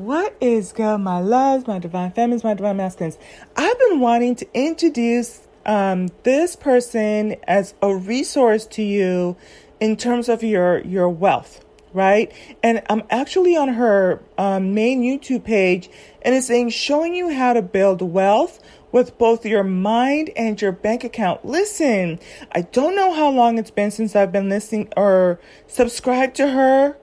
[0.00, 3.18] What is good, my loves, my divine feminines, my divine masculines?
[3.54, 9.36] I've been wanting to introduce um, this person as a resource to you
[9.78, 12.32] in terms of your your wealth, right?
[12.62, 15.90] And I'm actually on her um, main YouTube page,
[16.22, 18.58] and it's saying showing you how to build wealth
[18.92, 21.44] with both your mind and your bank account.
[21.44, 22.18] Listen,
[22.52, 26.96] I don't know how long it's been since I've been listening or subscribed to her.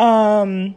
[0.00, 0.74] Um,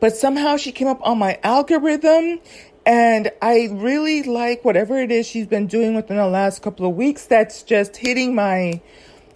[0.00, 2.40] but somehow she came up on my algorithm
[2.86, 6.96] and I really like whatever it is she's been doing within the last couple of
[6.96, 8.80] weeks that's just hitting my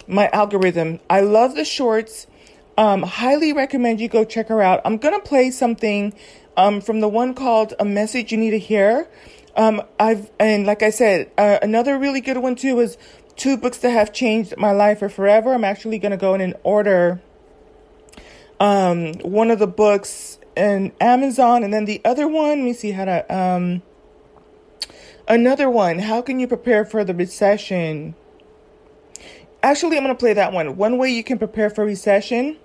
[0.06, 1.00] my algorithm.
[1.08, 2.26] I love the shorts.
[2.76, 4.80] Um, highly recommend you go check her out.
[4.84, 6.14] I'm gonna play something
[6.56, 9.08] um, from the one called "A Message You Need to Hear."
[9.54, 12.96] Um, I've and like I said, uh, another really good one too is
[13.36, 15.52] two books that have changed my life for forever.
[15.52, 17.20] I'm actually gonna go in and order
[18.62, 22.58] um, one of the books in Amazon, and then the other one.
[22.58, 23.82] Let me see how to um,
[25.28, 25.98] another one.
[25.98, 28.14] How can you prepare for the recession?
[29.62, 30.76] Actually, I'm gonna play that one.
[30.76, 32.56] One way you can prepare for recession.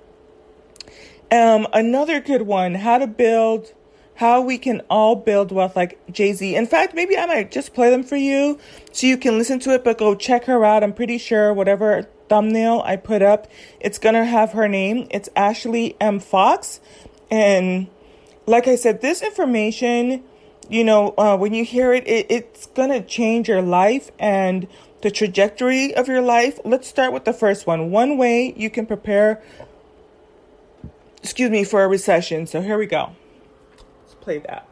[1.31, 2.75] Um, another good one.
[2.75, 3.73] How to build
[4.17, 6.55] how we can all build wealth like Jay Z.
[6.55, 8.57] In fact, maybe I might just play them for you
[8.91, 10.83] so you can listen to it, but go check her out.
[10.83, 13.47] I'm pretty sure whatever thumbnail I put up,
[13.79, 15.07] it's gonna have her name.
[15.11, 16.19] It's Ashley M.
[16.19, 16.79] Fox.
[17.29, 17.87] And
[18.45, 20.23] like I said, this information,
[20.69, 24.67] you know, uh, when you hear it, it, it's gonna change your life and
[25.01, 26.59] the trajectory of your life.
[26.65, 27.91] Let's start with the first one.
[27.91, 29.41] One way you can prepare,
[31.21, 32.47] excuse me, for a recession.
[32.47, 33.15] So here we go
[34.03, 34.66] Let's play that.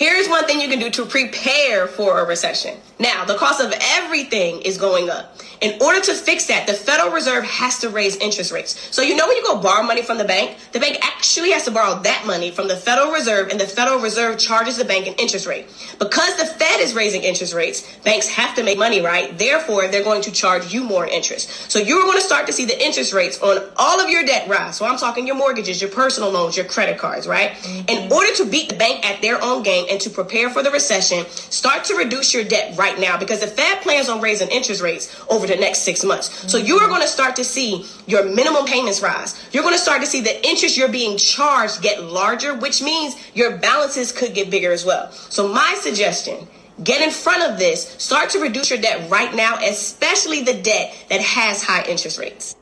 [0.00, 2.78] Here's one thing you can do to prepare for a recession.
[2.98, 5.36] Now, the cost of everything is going up.
[5.60, 8.94] In order to fix that, the Federal Reserve has to raise interest rates.
[8.94, 11.66] So, you know, when you go borrow money from the bank, the bank actually has
[11.66, 15.06] to borrow that money from the Federal Reserve, and the Federal Reserve charges the bank
[15.06, 15.66] an interest rate.
[15.98, 19.36] Because the Fed is raising interest rates, banks have to make money, right?
[19.36, 21.70] Therefore, they're going to charge you more interest.
[21.70, 24.48] So, you're going to start to see the interest rates on all of your debt
[24.48, 24.76] rise.
[24.76, 27.50] So, I'm talking your mortgages, your personal loans, your credit cards, right?
[27.50, 27.88] Mm-hmm.
[27.90, 30.70] In order to beat the bank at their own game and to prepare for the
[30.70, 34.80] recession, start to reduce your debt right now because the Fed plans on raising interest
[34.80, 36.50] rates over the next six months.
[36.50, 39.34] So you are going to start to see your minimum payments rise.
[39.52, 43.16] You're going to start to see the interest you're being charged get larger, which means
[43.34, 45.10] your balances could get bigger as well.
[45.12, 46.46] So my suggestion
[46.82, 47.94] Get in front of this.
[47.98, 52.56] Start to reduce your debt right now, especially the debt that has high interest rates.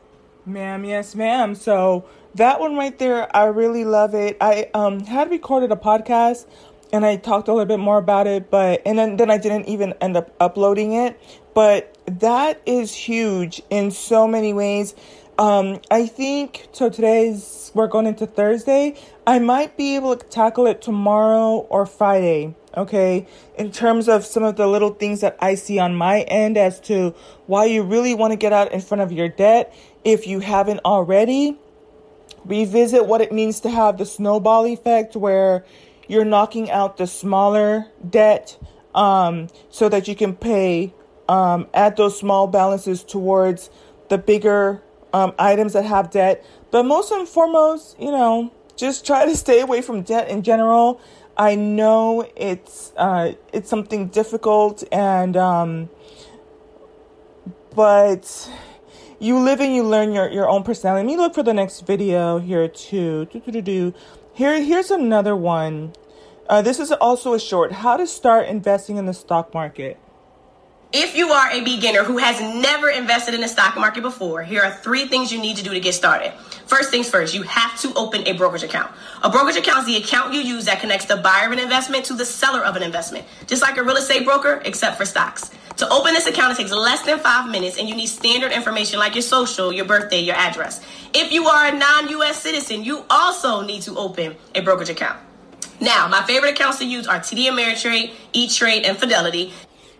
[0.44, 1.54] Ma'am, yes, ma'am.
[1.54, 4.36] So that one right there, I really love it.
[4.40, 6.46] I um had recorded a podcast
[6.92, 9.68] and I talked a little bit more about it, but and then, then I didn't
[9.68, 11.20] even end up uploading it.
[11.54, 14.94] But that is huge in so many ways.
[15.38, 16.90] Um, I think so.
[16.90, 18.96] Today's we're going into Thursday.
[19.26, 22.54] I might be able to tackle it tomorrow or Friday.
[22.76, 23.26] Okay,
[23.56, 26.80] in terms of some of the little things that I see on my end as
[26.80, 27.14] to
[27.46, 29.74] why you really want to get out in front of your debt
[30.04, 31.58] if you haven't already.
[32.44, 35.64] Revisit what it means to have the snowball effect, where
[36.08, 38.58] you're knocking out the smaller debt
[38.94, 40.92] um, so that you can pay,
[41.28, 43.70] um, add those small balances towards
[44.08, 44.82] the bigger
[45.12, 46.44] um, items that have debt.
[46.70, 51.00] But most and foremost, you know, just try to stay away from debt in general.
[51.36, 55.88] I know it's uh, it's something difficult, and um,
[57.76, 58.50] but
[59.20, 61.06] you live and you learn your, your own personality.
[61.06, 63.26] Let me look for the next video here too.
[63.26, 63.94] Do, do, do, do.
[64.38, 65.94] Here, here's another one.
[66.48, 67.72] Uh, this is also a short.
[67.72, 69.98] How to start investing in the stock market.
[70.90, 74.62] If you are a beginner who has never invested in the stock market before, here
[74.62, 76.32] are three things you need to do to get started.
[76.64, 78.90] First things first, you have to open a brokerage account.
[79.22, 82.06] A brokerage account is the account you use that connects the buyer of an investment
[82.06, 85.50] to the seller of an investment, just like a real estate broker, except for stocks.
[85.76, 88.98] To open this account, it takes less than five minutes, and you need standard information
[88.98, 90.80] like your social, your birthday, your address.
[91.12, 95.18] If you are a non US citizen, you also need to open a brokerage account.
[95.82, 99.52] Now, my favorite accounts to use are TD Ameritrade, E Trade, and Fidelity.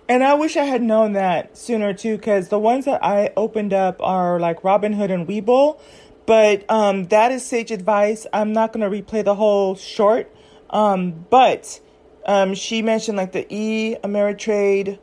[0.08, 3.74] And I wish I had known that sooner too, because the ones that I opened
[3.74, 5.78] up are like Robinhood and Webull.
[6.24, 8.26] But um, that is sage advice.
[8.32, 10.34] I'm not going to replay the whole short.
[10.70, 11.80] Um, but
[12.26, 14.98] um, she mentioned like the E Ameritrade,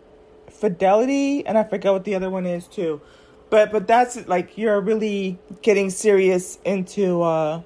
[0.50, 3.02] Fidelity, and I forget what the other one is too.
[3.50, 7.62] But but that's like you're really getting serious into uh,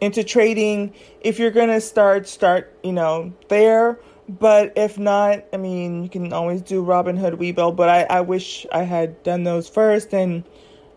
[0.00, 0.94] into trading.
[1.20, 3.98] If you're gonna start, start you know there.
[4.38, 7.74] But if not, I mean, you can always do Robin Robinhood, Webull.
[7.74, 10.44] But I, I wish I had done those first and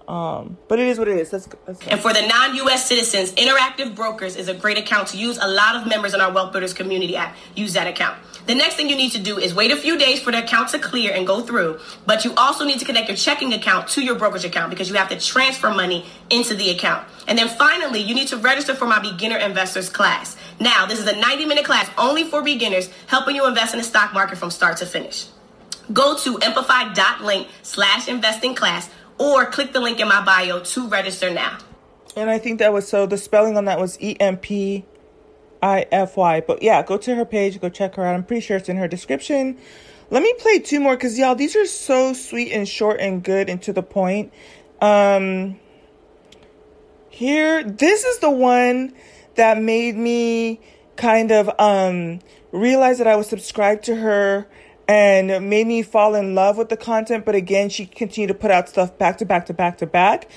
[0.07, 1.31] Um, but it is what it is.
[1.31, 2.87] Let's, let's and for the non-U.S.
[2.87, 5.37] citizens, Interactive Brokers is a great account to use.
[5.41, 8.17] A lot of members in our Wealth Builders community app use that account.
[8.45, 10.69] The next thing you need to do is wait a few days for the account
[10.69, 11.79] to clear and go through.
[12.05, 14.95] But you also need to connect your checking account to your brokerage account because you
[14.95, 17.07] have to transfer money into the account.
[17.27, 20.35] And then finally, you need to register for my beginner investors class.
[20.59, 23.83] Now, this is a 90 minute class only for beginners, helping you invest in the
[23.83, 25.27] stock market from start to finish.
[25.91, 31.31] Go to empify.link slash investing class or click the link in my bio to register
[31.31, 31.57] now.
[32.15, 34.85] And I think that was so the spelling on that was E M P
[35.61, 36.41] I F Y.
[36.41, 38.15] But yeah, go to her page, go check her out.
[38.15, 39.57] I'm pretty sure it's in her description.
[40.09, 43.49] Let me play two more because y'all, these are so sweet and short and good
[43.49, 44.31] and to the point.
[44.79, 45.59] Um,
[47.09, 48.93] here, this is the one
[49.35, 50.59] that made me
[50.95, 52.19] kind of um
[52.51, 54.47] realize that I was subscribed to her
[54.87, 57.25] and made me fall in love with the content.
[57.25, 60.29] But again, she continued to put out stuff back to back to back to back.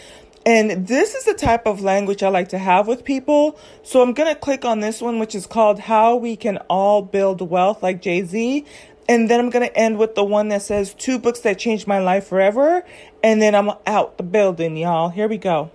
[0.45, 3.59] And this is the type of language I like to have with people.
[3.83, 7.03] So I'm going to click on this one, which is called How We Can All
[7.03, 8.65] Build Wealth, like Jay Z.
[9.09, 11.89] And then I'm going to end with the one that says Two Books That Changed
[11.89, 12.85] My Life Forever.
[13.25, 15.09] And then I'm out the building, y'all.
[15.09, 15.73] Here we go.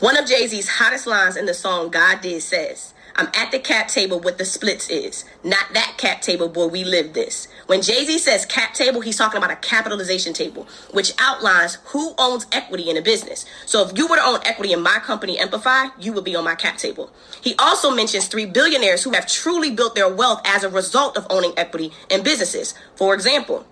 [0.00, 3.58] One of Jay Z's hottest lines in the song God Did says, I'm at the
[3.58, 7.48] cap table with the splits is, not that cap table where we live this.
[7.66, 12.14] When Jay Z says cap table, he's talking about a capitalization table, which outlines who
[12.18, 13.46] owns equity in a business.
[13.64, 16.44] So if you were to own equity in my company, Empify, you would be on
[16.44, 17.10] my cap table.
[17.40, 21.26] He also mentions three billionaires who have truly built their wealth as a result of
[21.30, 22.74] owning equity in businesses.
[22.96, 23.66] For example,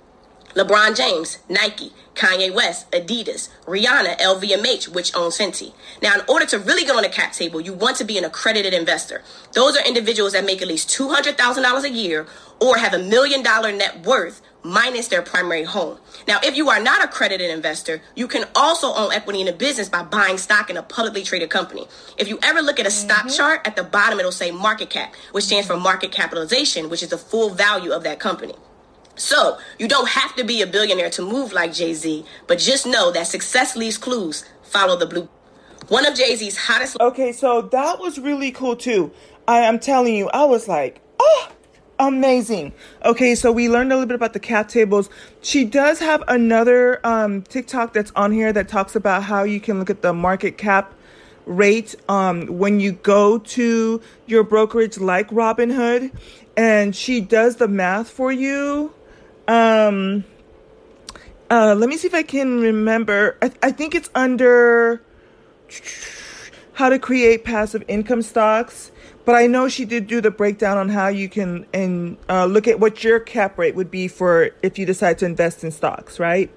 [0.55, 5.73] LeBron James, Nike, Kanye West, Adidas, Rihanna, LVMH, which owns Fenty.
[6.01, 8.25] Now, in order to really get on the cap table, you want to be an
[8.25, 9.23] accredited investor.
[9.53, 12.27] Those are individuals that make at least $200,000 a year
[12.61, 15.99] or have a million dollar net worth minus their primary home.
[16.27, 19.53] Now, if you are not a accredited investor, you can also own equity in a
[19.53, 21.87] business by buying stock in a publicly traded company.
[22.17, 23.29] If you ever look at a mm-hmm.
[23.29, 27.03] stock chart, at the bottom it'll say market cap, which stands for market capitalization, which
[27.03, 28.55] is the full value of that company.
[29.17, 32.87] So, you don't have to be a billionaire to move like Jay Z, but just
[32.87, 34.45] know that success leaves clues.
[34.63, 35.29] Follow the blue.
[35.89, 36.97] One of Jay Z's hottest.
[37.01, 39.13] Okay, so that was really cool too.
[39.47, 41.49] I am telling you, I was like, oh,
[41.99, 42.73] amazing.
[43.05, 45.11] Okay, so we learned a little bit about the cap tables.
[45.43, 49.79] She does have another um, TikTok that's on here that talks about how you can
[49.79, 50.95] look at the market cap
[51.47, 56.11] rate um, when you go to your brokerage like Robinhood,
[56.57, 58.93] and she does the math for you
[59.49, 60.25] um,
[61.51, 63.37] uh, let me see if I can remember.
[63.43, 65.03] I, I think it's under
[66.75, 68.91] how to create passive income stocks.
[69.25, 72.69] But I know she did do the breakdown on how you can and uh, look
[72.69, 76.21] at what your cap rate would be for if you decide to invest in stocks,
[76.21, 76.51] right?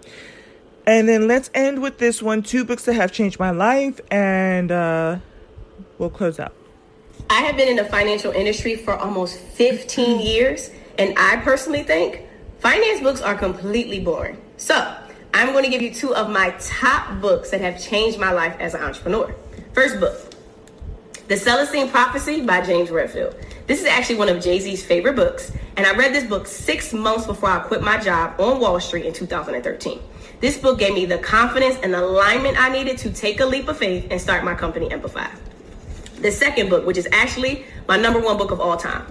[0.85, 4.71] And then let's end with this one: two books that have changed my life, and
[4.71, 5.19] uh,
[5.97, 6.53] we'll close out.
[7.29, 12.26] I have been in the financial industry for almost 15 years, and I personally think
[12.59, 14.41] Finance books are completely boring.
[14.57, 14.95] So,
[15.33, 18.55] I'm going to give you two of my top books that have changed my life
[18.59, 19.33] as an entrepreneur.
[19.73, 20.33] First book,
[21.27, 23.35] The Celestine Prophecy by James Redfield.
[23.67, 26.93] This is actually one of Jay Z's favorite books, and I read this book six
[26.93, 29.99] months before I quit my job on Wall Street in 2013.
[30.39, 33.77] This book gave me the confidence and alignment I needed to take a leap of
[33.77, 35.29] faith and start my company, Empify.
[36.21, 39.05] The second book, which is actually my number one book of all time,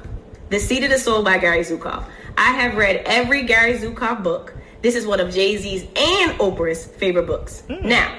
[0.51, 2.05] The Seat of the Soul by Gary Zukav.
[2.37, 4.55] I have read every Gary Zukav book.
[4.83, 7.63] This is one of Jay Z's and Oprah's favorite books.
[7.69, 7.85] Mm.
[7.85, 8.19] Now,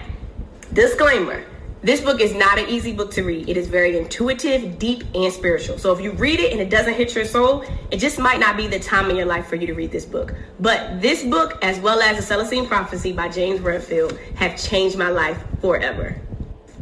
[0.74, 1.46] disclaimer
[1.84, 3.48] this book is not an easy book to read.
[3.48, 5.78] It is very intuitive, deep, and spiritual.
[5.78, 8.58] So if you read it and it doesn't hit your soul, it just might not
[8.58, 10.34] be the time in your life for you to read this book.
[10.60, 15.10] But this book, as well as The Celestine Prophecy by James Redfield, have changed my
[15.10, 16.20] life forever.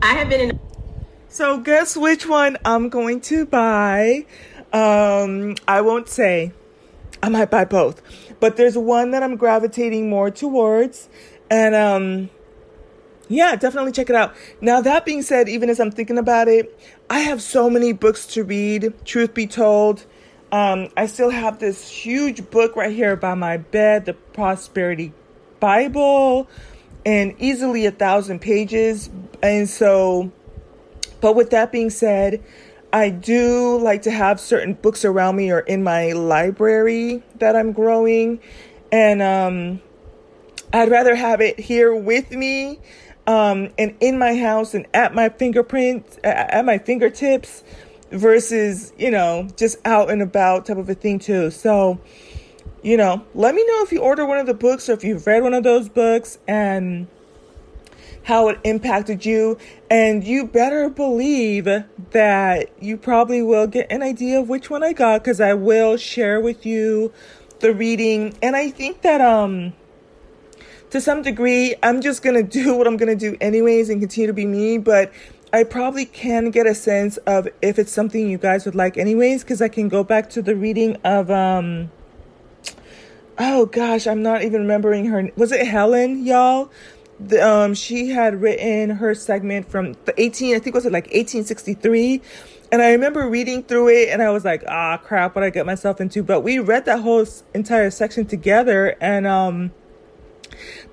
[0.02, 0.60] I have been in.
[1.28, 4.26] So guess which one I'm going to buy?
[4.72, 6.54] Um, I won't say.
[7.26, 8.04] I might buy both.
[8.40, 11.10] But there's one that I'm gravitating more towards.
[11.50, 12.30] And um
[13.28, 14.36] yeah, definitely check it out.
[14.62, 16.80] Now that being said, even as I'm thinking about it,
[17.10, 20.06] I have so many books to read, truth be told.
[20.52, 25.12] Um, I still have this huge book right here by my bed, the Prosperity
[25.60, 26.48] Bible,
[27.08, 29.10] and easily a thousand pages.
[29.42, 30.32] And so,
[31.22, 32.44] but with that being said,
[32.96, 37.74] I do like to have certain books around me or in my library that I'm
[37.74, 38.40] growing.
[38.90, 39.82] And um,
[40.72, 42.80] I'd rather have it here with me
[43.28, 47.66] um, and in my house and at my fingerprints, at my fingertips
[48.12, 51.52] versus, you know, just out and about type of a thing too.
[51.52, 52.00] So,
[52.82, 55.28] you know, let me know if you order one of the books or if you've
[55.28, 57.08] read one of those books and
[58.26, 59.58] how it impacted you.
[59.90, 61.66] And you better believe
[62.12, 65.96] that you probably will get an idea of which one I got because I will
[65.96, 67.14] share with you
[67.60, 68.36] the reading.
[68.42, 69.74] And I think that, um,
[70.90, 74.34] to some degree, I'm just to do what I'm to do anyways and continue to
[74.34, 74.80] be me.
[74.80, 75.14] But
[75.54, 79.44] I probably can get a sense of if it's something you guys would like anyways
[79.44, 81.92] because I can go back to the reading of, um,
[83.38, 85.30] oh gosh, I'm not even remembering her.
[85.36, 86.72] Was it Helen, y'all?
[87.20, 91.06] The, um, she had written her segment from the 18, I think was it like
[91.06, 92.22] 1863.
[92.72, 95.66] And I remember reading through it and I was like, ah, crap, what I get
[95.66, 96.24] myself into.
[96.24, 99.72] But we read that whole entire section together and, um,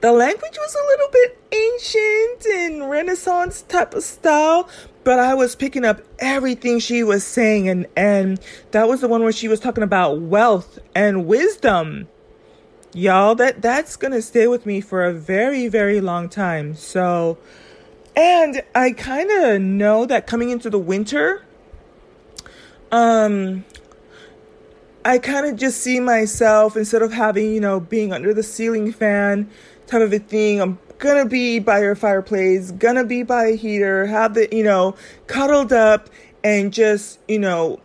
[0.01, 4.69] the language was a little bit ancient and renaissance type of style
[5.05, 9.23] but i was picking up everything she was saying and and that was the one
[9.23, 12.09] where she was talking about wealth and wisdom
[12.95, 16.75] y'all that that's gonna stay with me for a very very long time.
[16.75, 17.39] So
[18.15, 21.43] and i kind of know that coming into the winter
[22.91, 23.65] um
[25.05, 28.93] i kind of just see myself instead of having you know being under the ceiling
[28.93, 29.49] fan
[29.87, 34.07] type of a thing i'm gonna be by your fireplace gonna be by a heater
[34.07, 34.95] have the you know
[35.27, 36.11] cuddled up
[36.45, 37.81] and just, you know,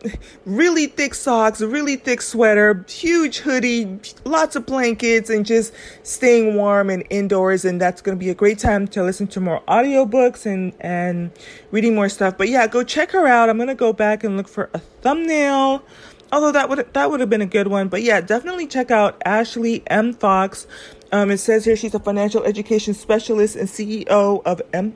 [0.45, 5.73] really thick socks, a really thick sweater, huge hoodie, lots of blankets, and just
[6.03, 7.65] staying warm and indoors.
[7.65, 11.31] And that's going to be a great time to listen to more audiobooks and, and
[11.71, 12.37] reading more stuff.
[12.37, 13.49] But yeah, go check her out.
[13.49, 15.83] I'm going to go back and look for a thumbnail.
[16.31, 19.21] Although that would that would have been a good one, but yeah, definitely check out
[19.25, 20.13] Ashley M.
[20.13, 20.67] Fox.
[21.13, 24.93] Um, it says here she's a financial education specialist and CEO of M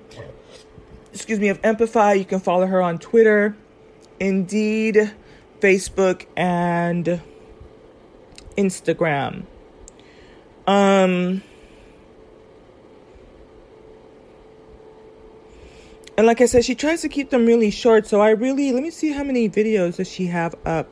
[1.14, 2.18] excuse me, of Empify.
[2.18, 3.56] You can follow her on Twitter,
[4.20, 5.12] Indeed,
[5.60, 7.22] Facebook, and
[8.58, 9.46] Instagram.
[10.68, 11.42] Um,
[16.18, 18.08] and like I said, she tries to keep them really short.
[18.08, 20.88] So I really let me see how many videos does she have up.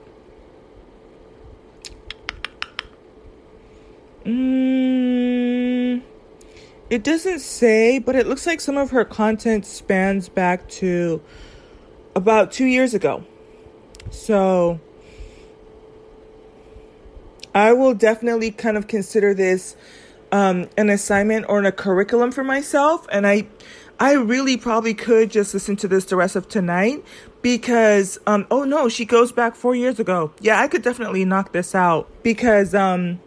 [6.89, 11.21] It doesn't say, but it looks like some of her content spans back to
[12.15, 13.23] about two years ago.
[14.11, 14.79] So
[17.53, 19.75] I will definitely kind of consider this
[20.31, 23.07] um, an assignment or a curriculum for myself.
[23.11, 23.47] And I,
[23.99, 27.03] I really probably could just listen to this the rest of tonight
[27.41, 30.33] because, um, oh no, she goes back four years ago.
[30.39, 33.19] Yeah, I could definitely knock this out because, um,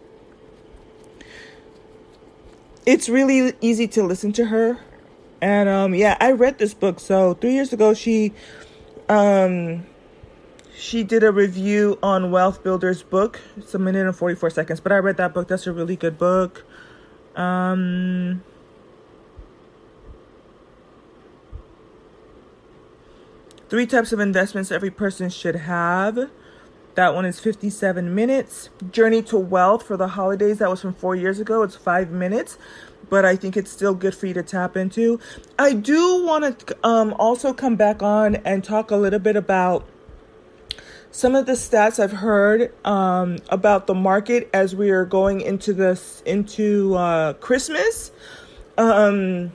[2.87, 4.79] it's really easy to listen to her.
[5.41, 7.01] And um, yeah, I read this book.
[7.01, 8.33] So three years ago, she
[9.09, 9.87] um,
[10.77, 13.41] she did a review on Wealth Builder's book.
[13.57, 15.49] It's a minute and forty four seconds, but I read that book.
[15.49, 16.65] That's a really good book.
[17.35, 18.43] Um,
[23.69, 26.31] three types of investments every person should have.
[26.95, 28.69] That one is 57 minutes.
[28.91, 31.63] Journey to Wealth for the holidays, that was from four years ago.
[31.63, 32.59] It's five minutes,
[33.09, 35.19] but I think it's still good for you to tap into.
[35.59, 39.89] I do want to um, also come back on and talk a little bit about
[41.11, 45.73] some of the stats I've heard um, about the market as we are going into
[45.73, 48.13] this into uh, Christmas.
[48.79, 49.53] Um,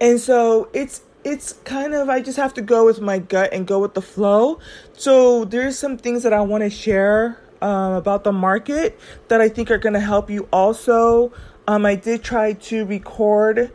[0.00, 3.66] and so it's it's kind of I just have to go with my gut and
[3.66, 4.58] go with the flow.
[4.94, 8.98] So there's some things that I want to share um, about the market
[9.28, 11.32] that I think are going to help you also.
[11.68, 13.70] Um, I did try to record,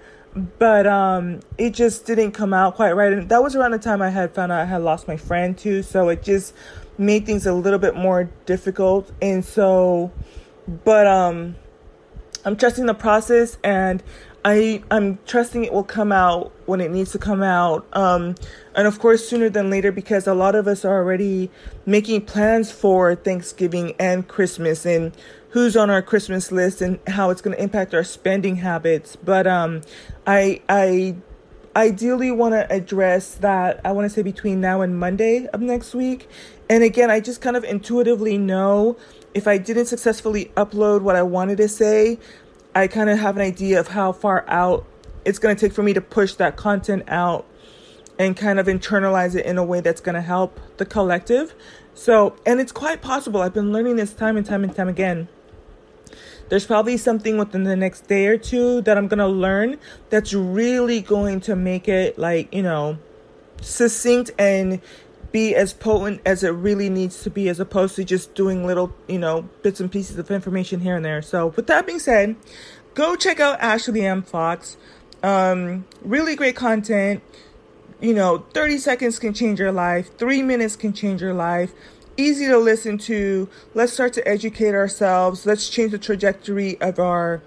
[0.59, 3.13] but um, it just didn't come out quite right.
[3.13, 5.57] And that was around the time I had found out I had lost my friend
[5.57, 5.83] too.
[5.83, 6.53] So it just
[6.97, 9.11] made things a little bit more difficult.
[9.21, 10.11] And so,
[10.83, 11.55] but um,
[12.43, 14.03] I'm trusting the process and
[14.45, 17.85] I I'm trusting it will come out when it needs to come out.
[17.93, 18.35] Um,
[18.75, 21.49] and of course sooner than later because a lot of us are already
[21.85, 25.13] making plans for Thanksgiving and Christmas and
[25.49, 29.15] who's on our Christmas list and how it's going to impact our spending habits.
[29.15, 29.81] But um,
[30.27, 31.15] I I
[31.75, 33.81] ideally want to address that.
[33.83, 36.29] I want to say between now and Monday of next week.
[36.69, 38.95] And again, I just kind of intuitively know
[39.33, 42.17] if I didn't successfully upload what I wanted to say,
[42.75, 44.85] I kind of have an idea of how far out
[45.23, 47.45] it's going to take for me to push that content out
[48.19, 51.55] and kind of internalize it in a way that's going to help the collective.
[51.93, 53.41] So, and it's quite possible.
[53.41, 55.29] I've been learning this time and time and time again.
[56.49, 59.79] There's probably something within the next day or two that I'm going to learn
[60.09, 62.99] that's really going to make it like, you know,
[63.61, 64.81] succinct and
[65.35, 68.95] be as potent as it really needs to be as opposed to just doing little,
[69.05, 71.21] you know, bits and pieces of information here and there.
[71.21, 72.37] So, with that being said,
[72.93, 74.21] go check out Ashley M.
[74.23, 74.77] Fox.
[75.23, 77.21] Um, really great content.
[77.99, 81.73] You know, 30 seconds can change your life, three minutes can change your life.
[82.15, 83.49] Easy to listen to.
[83.73, 85.45] Let's start to educate ourselves.
[85.45, 87.41] Let's change the trajectory of our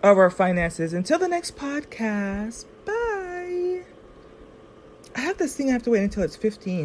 [0.00, 0.92] of our finances.
[0.92, 2.66] Until the next podcast.
[2.84, 3.82] Bye.
[5.16, 6.80] I have this thing I have to wait until it's 15.